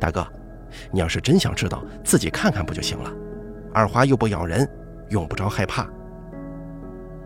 [0.00, 0.26] 大哥。”
[0.90, 3.08] 你要是真想知道，自己看看不就行了？
[3.72, 4.68] 二花又不咬人，
[5.08, 5.88] 用不着害怕。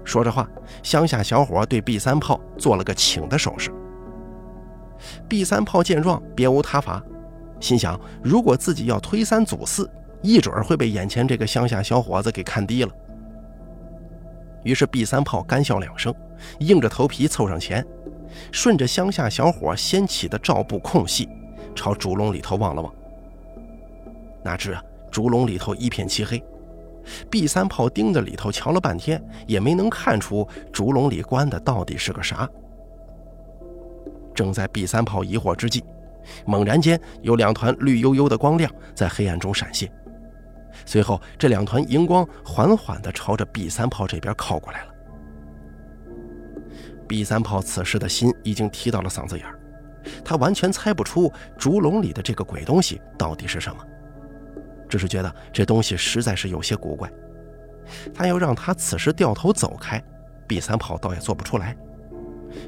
[0.05, 0.47] 说着话，
[0.83, 3.71] 乡下小伙对 B 三炮做了个请的手势。
[5.27, 7.03] B 三炮见状，别无他法，
[7.59, 12.93] 心想：如果自己要推三阻四，一准会被眼前这个乡下小伙子给看低了。
[14.63, 16.15] 于是 B 三炮干笑两声，
[16.61, 17.85] 硬着头皮凑上前，
[18.53, 21.29] 顺着乡下小伙掀起的罩布空隙，
[21.75, 22.93] 朝竹笼里头望了望。
[24.43, 26.43] 哪知啊，竹笼里头一片漆黑。
[27.31, 32.49] 毕三炮盯着里头瞧了半天，也没能看出竹笼里关的到底是个啥。
[34.35, 35.83] 正在毕三炮疑惑之际，
[36.45, 39.91] 猛然间有两团绿油油的光亮在黑暗中闪现，
[40.85, 44.95] 随后这两团荧光缓缓地朝着毕三炮这边靠过来了。
[47.09, 49.59] 毕三炮此时的心已经提到了嗓子眼儿，
[50.25, 53.83] 他完全猜不出竹笼里的这个鬼东西到底是什么。
[54.89, 57.11] 只是觉得这东西实在是有些古怪，
[58.15, 60.03] 他要让他此时掉头走开，
[60.47, 61.77] 毕三炮倒也做不出来。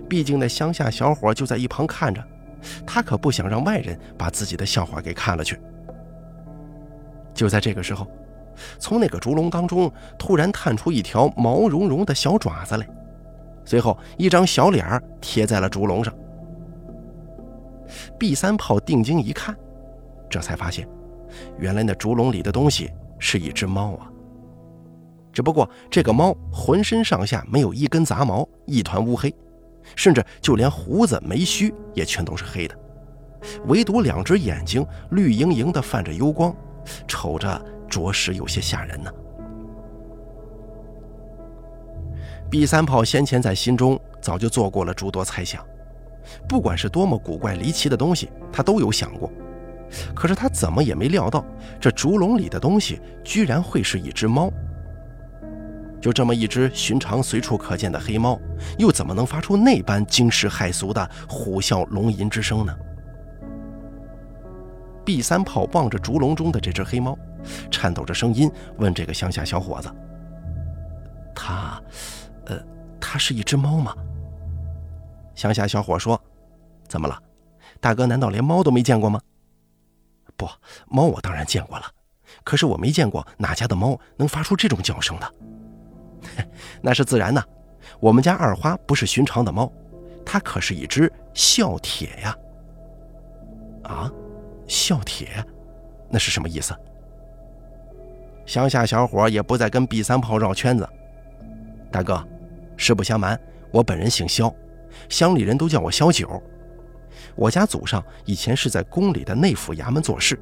[0.09, 2.23] 毕竟那乡下小伙就在一旁看着，
[2.87, 5.59] 他可不想让外人把自己的笑话给看了去。
[7.33, 8.07] 就在这个时候，
[8.79, 12.87] 从那个竹笼当中突然探出一条毛茸茸的小爪子来，
[13.65, 16.13] 随后一张小脸贴在了竹笼上。
[18.19, 19.57] B 三炮定睛一看，
[20.29, 20.89] 这才发现。
[21.59, 24.11] 原来那竹笼里的东西是一只猫啊！
[25.33, 29.33] 只不过这个猫浑身上下没有一根杂毛，一团乌黑，
[29.95, 32.77] 甚至就连胡子眉须也全都是黑的，
[33.67, 36.53] 唯独两只眼睛绿莹莹的泛着幽光，
[37.07, 39.13] 瞅着着实有些吓人呢。
[42.51, 45.65] 毕三炮先前在心中早就做过了诸多猜想，
[46.49, 49.31] 不管是多么古怪离奇的东西，他都有想过。
[50.15, 51.45] 可是他怎么也没料到，
[51.81, 54.51] 这竹笼里的东西居然会是一只猫。
[56.01, 58.41] 就这么一只寻常随处可见的黑猫，
[58.79, 62.75] 又怎么能发出那般惊世骇俗的虎啸龙吟之声呢
[65.05, 67.17] ？B 三炮望着竹笼中的这只黑猫，
[67.71, 69.91] 颤抖着声音问这个乡下小伙子
[71.35, 71.83] ：“它，
[73.13, 73.93] 它是一只猫吗？”
[75.35, 76.21] 乡下小伙说
[76.87, 77.21] ：“怎么了？
[77.81, 79.21] 大哥难道连猫都没见过吗
[80.39, 80.49] ？”“不，
[80.87, 81.87] 猫我当然见过了，
[82.45, 85.35] 可是我没见过哪家的猫能发出这种叫声的。
[86.81, 87.45] ”那是自然的，
[87.99, 89.69] 我们家二花不是寻常的猫，
[90.25, 92.37] 它可是一只哮铁呀！
[93.83, 94.13] 啊，
[94.69, 95.45] 哮铁，
[96.09, 96.73] 那是什么意思？
[98.47, 100.89] 乡下小伙也不再跟 B 三炮绕圈子。
[101.91, 102.25] 大哥，
[102.81, 103.39] 实不相瞒，
[103.71, 104.53] 我本人姓肖，
[105.11, 106.43] 乡里人都叫我肖九。
[107.37, 110.41] 我家祖上以前是在宫里的内府衙门做事，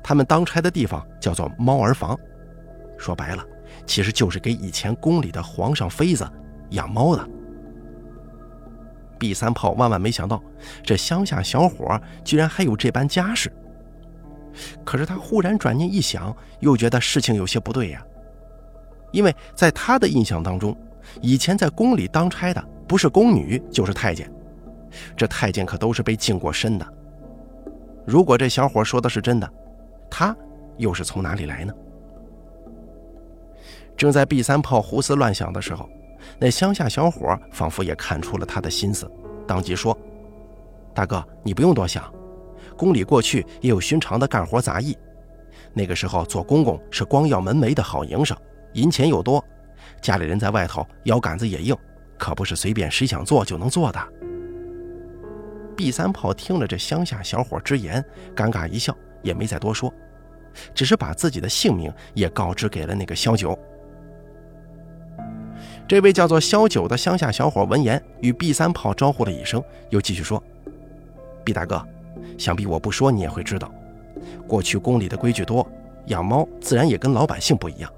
[0.00, 2.16] 他们当差的地方叫做猫儿房，
[2.96, 3.44] 说白了。
[3.84, 6.26] 其实就是给以前宫里的皇上妃子
[6.70, 7.28] 养猫的。
[9.18, 10.40] 毕三炮万万没想到，
[10.84, 13.52] 这乡下小伙居然还有这般家世。
[14.84, 18.04] 可是他忽然转念一想，又觉得事情有些不对呀。
[19.10, 20.76] 因为在他的印象当中，
[21.20, 24.30] 以前在宫里当差的不是宫女就是太监，
[25.16, 26.86] 这太监可都是被净过身的。
[28.06, 29.50] 如果这小伙说的是真的，
[30.10, 30.34] 他
[30.76, 31.74] 又是从哪里来呢？
[33.96, 35.88] 正在 B 三炮胡思乱想的时候，
[36.38, 39.10] 那乡下小伙仿佛也看出了他的心思，
[39.46, 39.96] 当即说
[40.94, 42.10] ：“大哥，你不用多想，
[42.76, 44.96] 宫里过去也有寻常的干活杂役，
[45.74, 48.36] 那个时候做公公是光耀门楣的好营生，
[48.74, 49.44] 银钱又多，
[50.00, 51.76] 家里人在外头腰杆子也硬，
[52.16, 54.00] 可不是随便谁想做就能做的。
[55.76, 59.94] ”B 三炮听了这乡下小伙之言，尴尬一笑，也没再多说，
[60.74, 63.56] 只是把自己的姓名也告知给了那个萧九。
[65.86, 70.42] 这位叫做萧九的乡下小伙闻言，与 B 三炮招呼了一声，又继续说
[71.44, 71.80] 毕大哥，
[72.36, 73.72] 想必我不说你也会知道，
[74.48, 75.66] 过去宫里的规矩多，
[76.06, 77.90] 养猫自然也跟老百姓不一样。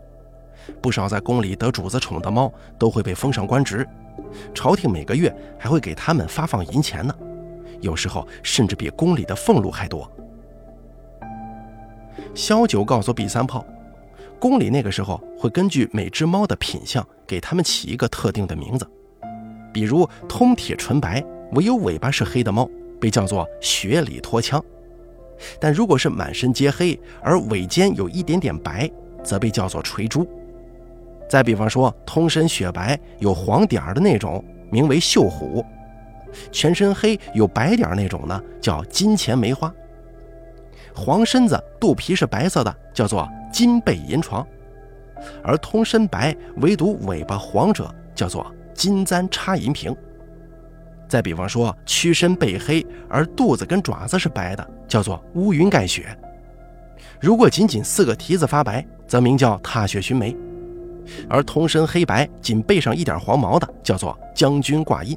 [0.81, 3.87] 不少在宫里得主子宠的猫都会被封上官职，
[4.55, 7.15] 朝廷每个月还会给他们发放银钱呢，
[7.81, 10.11] 有时候甚至比宫里的俸禄还多。”
[12.35, 13.65] 萧九告诉毕三炮。
[14.39, 18.89] 宫里那个时候会根据每只猫的品相给它们起一个特定的名字，
[19.71, 22.67] 比如通体纯白，唯有尾巴是黑的猫
[22.99, 24.59] 被叫做雪里脱枪；
[25.61, 28.91] 但如果是满身皆黑而尾尖有一点点白，
[29.23, 30.27] 则被叫做垂珠。
[31.31, 35.65] 再比方说，通身雪白有黄点儿的那种，名为绣虎；
[36.53, 39.73] 全身黑有白点儿那种呢，叫金钱梅花；
[40.95, 43.27] 黄身子肚皮是白色的，叫做。
[43.53, 44.47] 金背银床，
[45.43, 49.95] 而通身白，唯独尾巴黄者，叫做金簪插银瓶。
[51.09, 56.17] 再比方说，躯身背黑，而肚子跟爪子是白的，叫做乌云盖雪。
[57.21, 60.35] 如果仅仅四个蹄子发白，则名叫踏雪寻梅。
[61.29, 65.17] 而通身黑白，仅背上一点黄毛的，叫做将军挂印。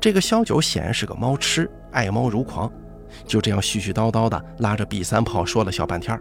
[0.00, 2.70] 这个萧九显然是个猫痴，爱猫如狂，
[3.26, 6.18] 就这样絮絮叨叨的拉着 B 三炮说了小半天。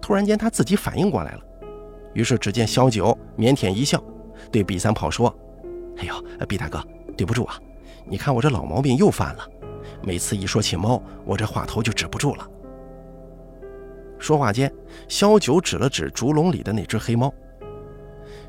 [0.00, 1.40] 突然间，他自己反应过来了，
[2.12, 4.02] 于是只见萧九腼腆一笑，
[4.50, 5.34] 对 B 三炮说
[5.98, 6.14] ：“哎呦
[6.46, 6.82] ，B 大哥，
[7.16, 7.58] 对不住啊！
[8.06, 9.48] 你看我这老毛病又犯了，
[10.02, 12.46] 每次一说起猫，我这话头就止不住了。”
[14.20, 14.72] 说话间，
[15.08, 17.32] 萧九指了指竹笼里的那只黑猫，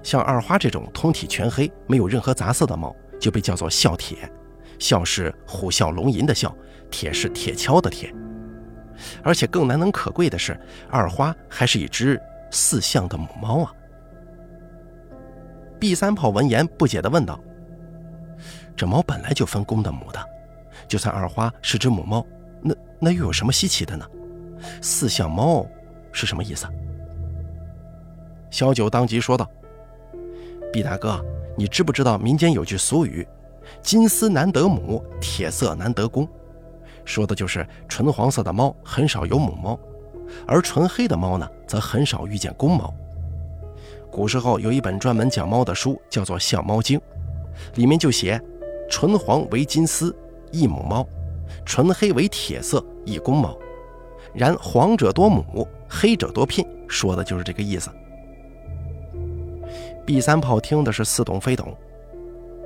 [0.04, 4.30] 像二花这种通体全黑、没有任何杂色的猫，就被叫做笑铁。
[4.78, 6.54] 笑是虎啸龙吟的啸，
[6.90, 8.14] 铁是铁锹的铁。
[9.24, 13.74] 而且更难能可贵的是，二花还是一只四象的母猫啊
[15.80, 17.40] ！B 三炮闻言不解地问道
[18.76, 20.20] ：“这猫本来就分公的母的，
[20.88, 22.26] 就算二花是只母猫，
[22.62, 24.06] 那那又有什么稀奇的呢？
[24.82, 25.66] 四象猫
[26.12, 26.68] 是什么意思？”
[28.50, 29.50] 小九当即说道
[30.74, 31.24] 毕大哥，
[31.58, 33.28] 你知不知道民间有句俗语，
[33.82, 36.28] 金丝难得母，铁色难得公？”
[37.04, 39.80] 说的就是纯黄色的猫很少有母猫，
[40.46, 42.94] 而纯黑的猫呢，则很少遇见公猫。
[44.12, 47.00] 古时候有一本专门讲猫的书，叫做《相猫经》，
[47.76, 48.40] 里面就写：
[48.90, 50.16] 纯黄为金丝，
[50.52, 51.04] 一母猫；
[51.66, 53.58] 纯黑为铁色，一公猫。
[54.34, 57.90] 然黄者多母，黑者多聘，说的就是这个意思。
[60.06, 61.76] B 三炮听的是似懂非懂。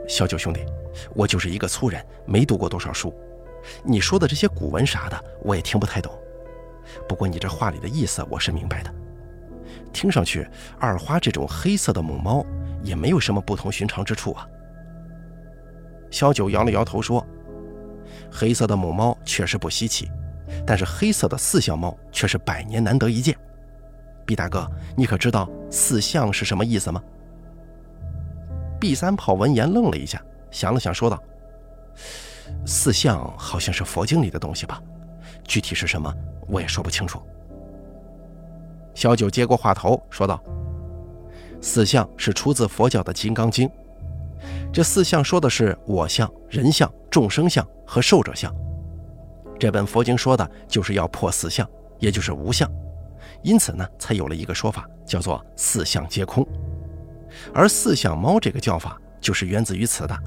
[0.07, 0.65] 小九兄弟，
[1.13, 3.13] 我就是一个粗人，没读过多少书。
[3.83, 6.13] 你说的这些古文啥的，我也听不太懂。
[7.09, 8.93] 不过你这话里的意思我是明白的。
[9.91, 10.47] 听上去，
[10.79, 12.45] 二花这种黑色的母猫
[12.83, 14.47] 也没有什么不同寻常之处啊。
[16.11, 17.25] 小九摇了摇头说
[18.31, 20.09] ：“黑色的母猫确实不稀奇，
[20.65, 23.35] 但是黑色的四象猫却是百年难得一见。
[24.25, 27.01] 毕大哥，你可知道四象是什么意思吗？”
[28.81, 31.21] 毕三炮闻言愣了一下，想了想，说道
[32.65, 34.81] ：“四象好像是佛经里的东西吧？
[35.43, 36.13] 具体是什么，
[36.47, 37.21] 我也说不清楚。”
[38.95, 40.41] 小九接过话头说道
[41.61, 43.67] ：“四象是出自佛教的《金刚经》，
[44.73, 48.53] 这四象说的是我相、人相、众生相和寿者相。
[49.59, 51.67] 这本佛经说的就是要破四象，
[51.99, 52.69] 也就是无相，
[53.41, 56.45] 因此呢，才有了一个说法，叫做四象皆空。”
[57.53, 60.17] 而四象猫这个叫法就是源自于此的。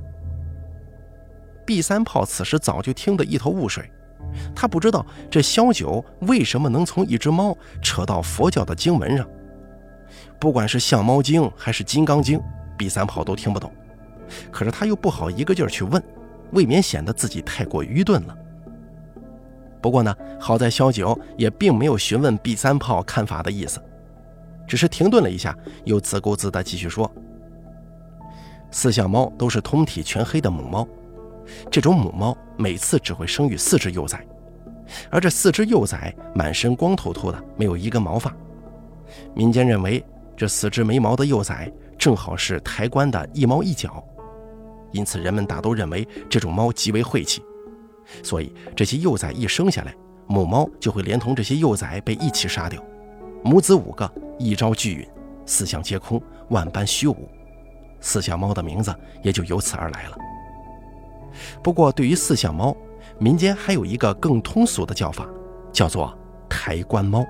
[1.65, 3.91] 毕三炮此时早就听得一头雾水，
[4.55, 9.29] 他不知道这萧九为什么能从一只猫扯到佛教的经文上。
[10.41, 12.39] 不管是《相猫经》还是《金刚经》，
[12.77, 13.71] 毕三炮都听不懂。
[14.51, 16.03] 可是他又不好一个劲儿去问，
[16.53, 18.37] 未免显得自己太过愚钝了。
[19.81, 23.81] 不过呢，好在萧九也并没有询问 B 三炮看法的意思。
[24.67, 27.11] 只是停顿了一下，又自顾自地继续说
[28.71, 30.87] ：“四象猫都是通体全黑的母猫，
[31.71, 34.23] 这种母猫每次只会生育四只幼崽，
[35.11, 38.31] 而这四只幼崽满身光秃秃的，没有一根毛发。
[39.35, 40.05] 民间认为
[40.37, 44.05] 这四只没毛的幼崽正好是抬棺的一猫一角，
[44.93, 47.43] 因此人们大都认为这种猫极为晦气，
[48.23, 49.95] 所以这些幼崽一生下来，
[50.27, 52.83] 母猫就会连同这些幼崽被一起杀掉。”
[53.45, 55.09] 母子五个，一朝俱陨，
[55.47, 57.29] 四象皆空，万般虚无，
[58.01, 60.17] 四象猫的名字也就由此而来了。
[61.63, 62.77] 不过，对于四象猫，
[63.19, 65.25] 民间还有一个更通俗的叫法，
[65.73, 66.13] 叫做
[66.49, 67.25] 抬棺猫。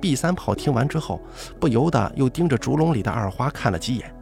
[0.00, 1.20] 毕三炮听完之后，
[1.60, 4.12] 不由得又盯着竹笼里的二花看了几眼。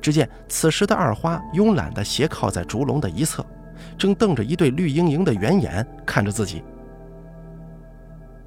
[0.00, 3.44] 只见此时的二花慵懒地斜靠在竹笼的一侧，
[3.98, 6.62] 正瞪着一对绿莹莹的圆眼看着自己。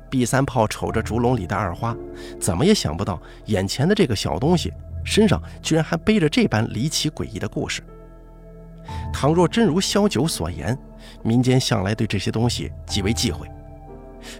[0.10, 1.96] 毕三炮瞅着竹笼里的二花，
[2.40, 4.72] 怎么也想不到眼前的这个小东西
[5.04, 7.84] 身上居然还背着这般离奇诡异的故事。
[9.12, 10.78] 倘若真如萧九所言，
[11.24, 13.46] 民间向来对这些东西极为忌讳，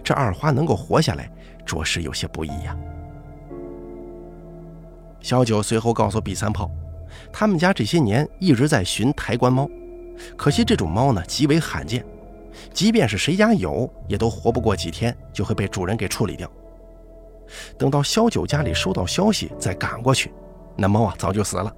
[0.02, 1.30] 这二花能够活下来，
[1.66, 2.74] 着实有些不易呀。
[5.20, 6.70] 萧九随后告诉毕三炮，
[7.38, 9.70] 他们家这些年一直在寻抬棺猫，
[10.36, 12.04] 可惜这种猫呢极为罕见。
[12.72, 16.50] 即便是谁家有，也都活不过几天，就会被主人给处理掉。
[17.78, 20.32] 等到萧九家里收到消息，再赶过去，
[20.76, 21.72] 那猫啊早就死了。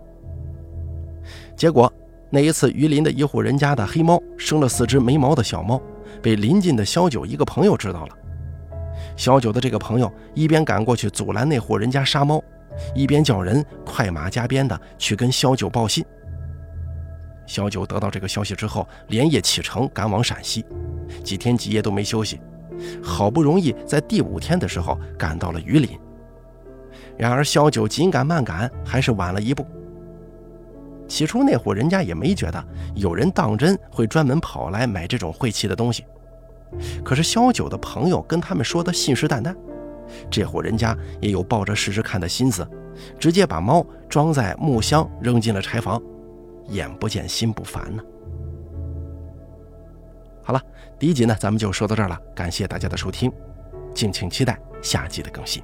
[1.54, 1.92] 结果
[2.30, 5.78] 那一次，榆林的一户人家的黑猫生了四只没毛的小猫，
[6.22, 8.16] 被邻近的萧九一个朋友知道了。
[9.14, 12.42] 萧九的这个朋友一边赶过去阻拦那户人家杀猫，
[12.94, 16.04] 一边叫人快马加鞭的去跟萧九报信。
[17.46, 20.64] 萧九得到这个消息之后，连夜启程赶往陕西，
[21.24, 22.40] 几天几夜都没休息，
[23.02, 25.98] 好不容易在第五天的时候赶到了榆林。
[27.18, 29.66] 然而，萧九紧赶慢赶，还是晚了一步。
[31.08, 32.64] 起初，那户人家也没觉得
[32.94, 36.04] 有人当真会专门跑来买这种晦气的东西。
[37.04, 39.52] 可是，萧九的朋友跟他们说的信誓旦旦，
[40.30, 42.66] 这户人家也有抱着试试看的心思，
[43.18, 46.00] 直接把猫装在木箱扔进了柴房。
[46.68, 48.02] 眼不见心不烦呢。
[50.42, 50.62] 好了，
[50.98, 52.16] 第一集呢，咱们就说到这儿了。
[52.34, 53.32] 感谢大家的收听，
[53.92, 55.62] 敬请期待下集的更新。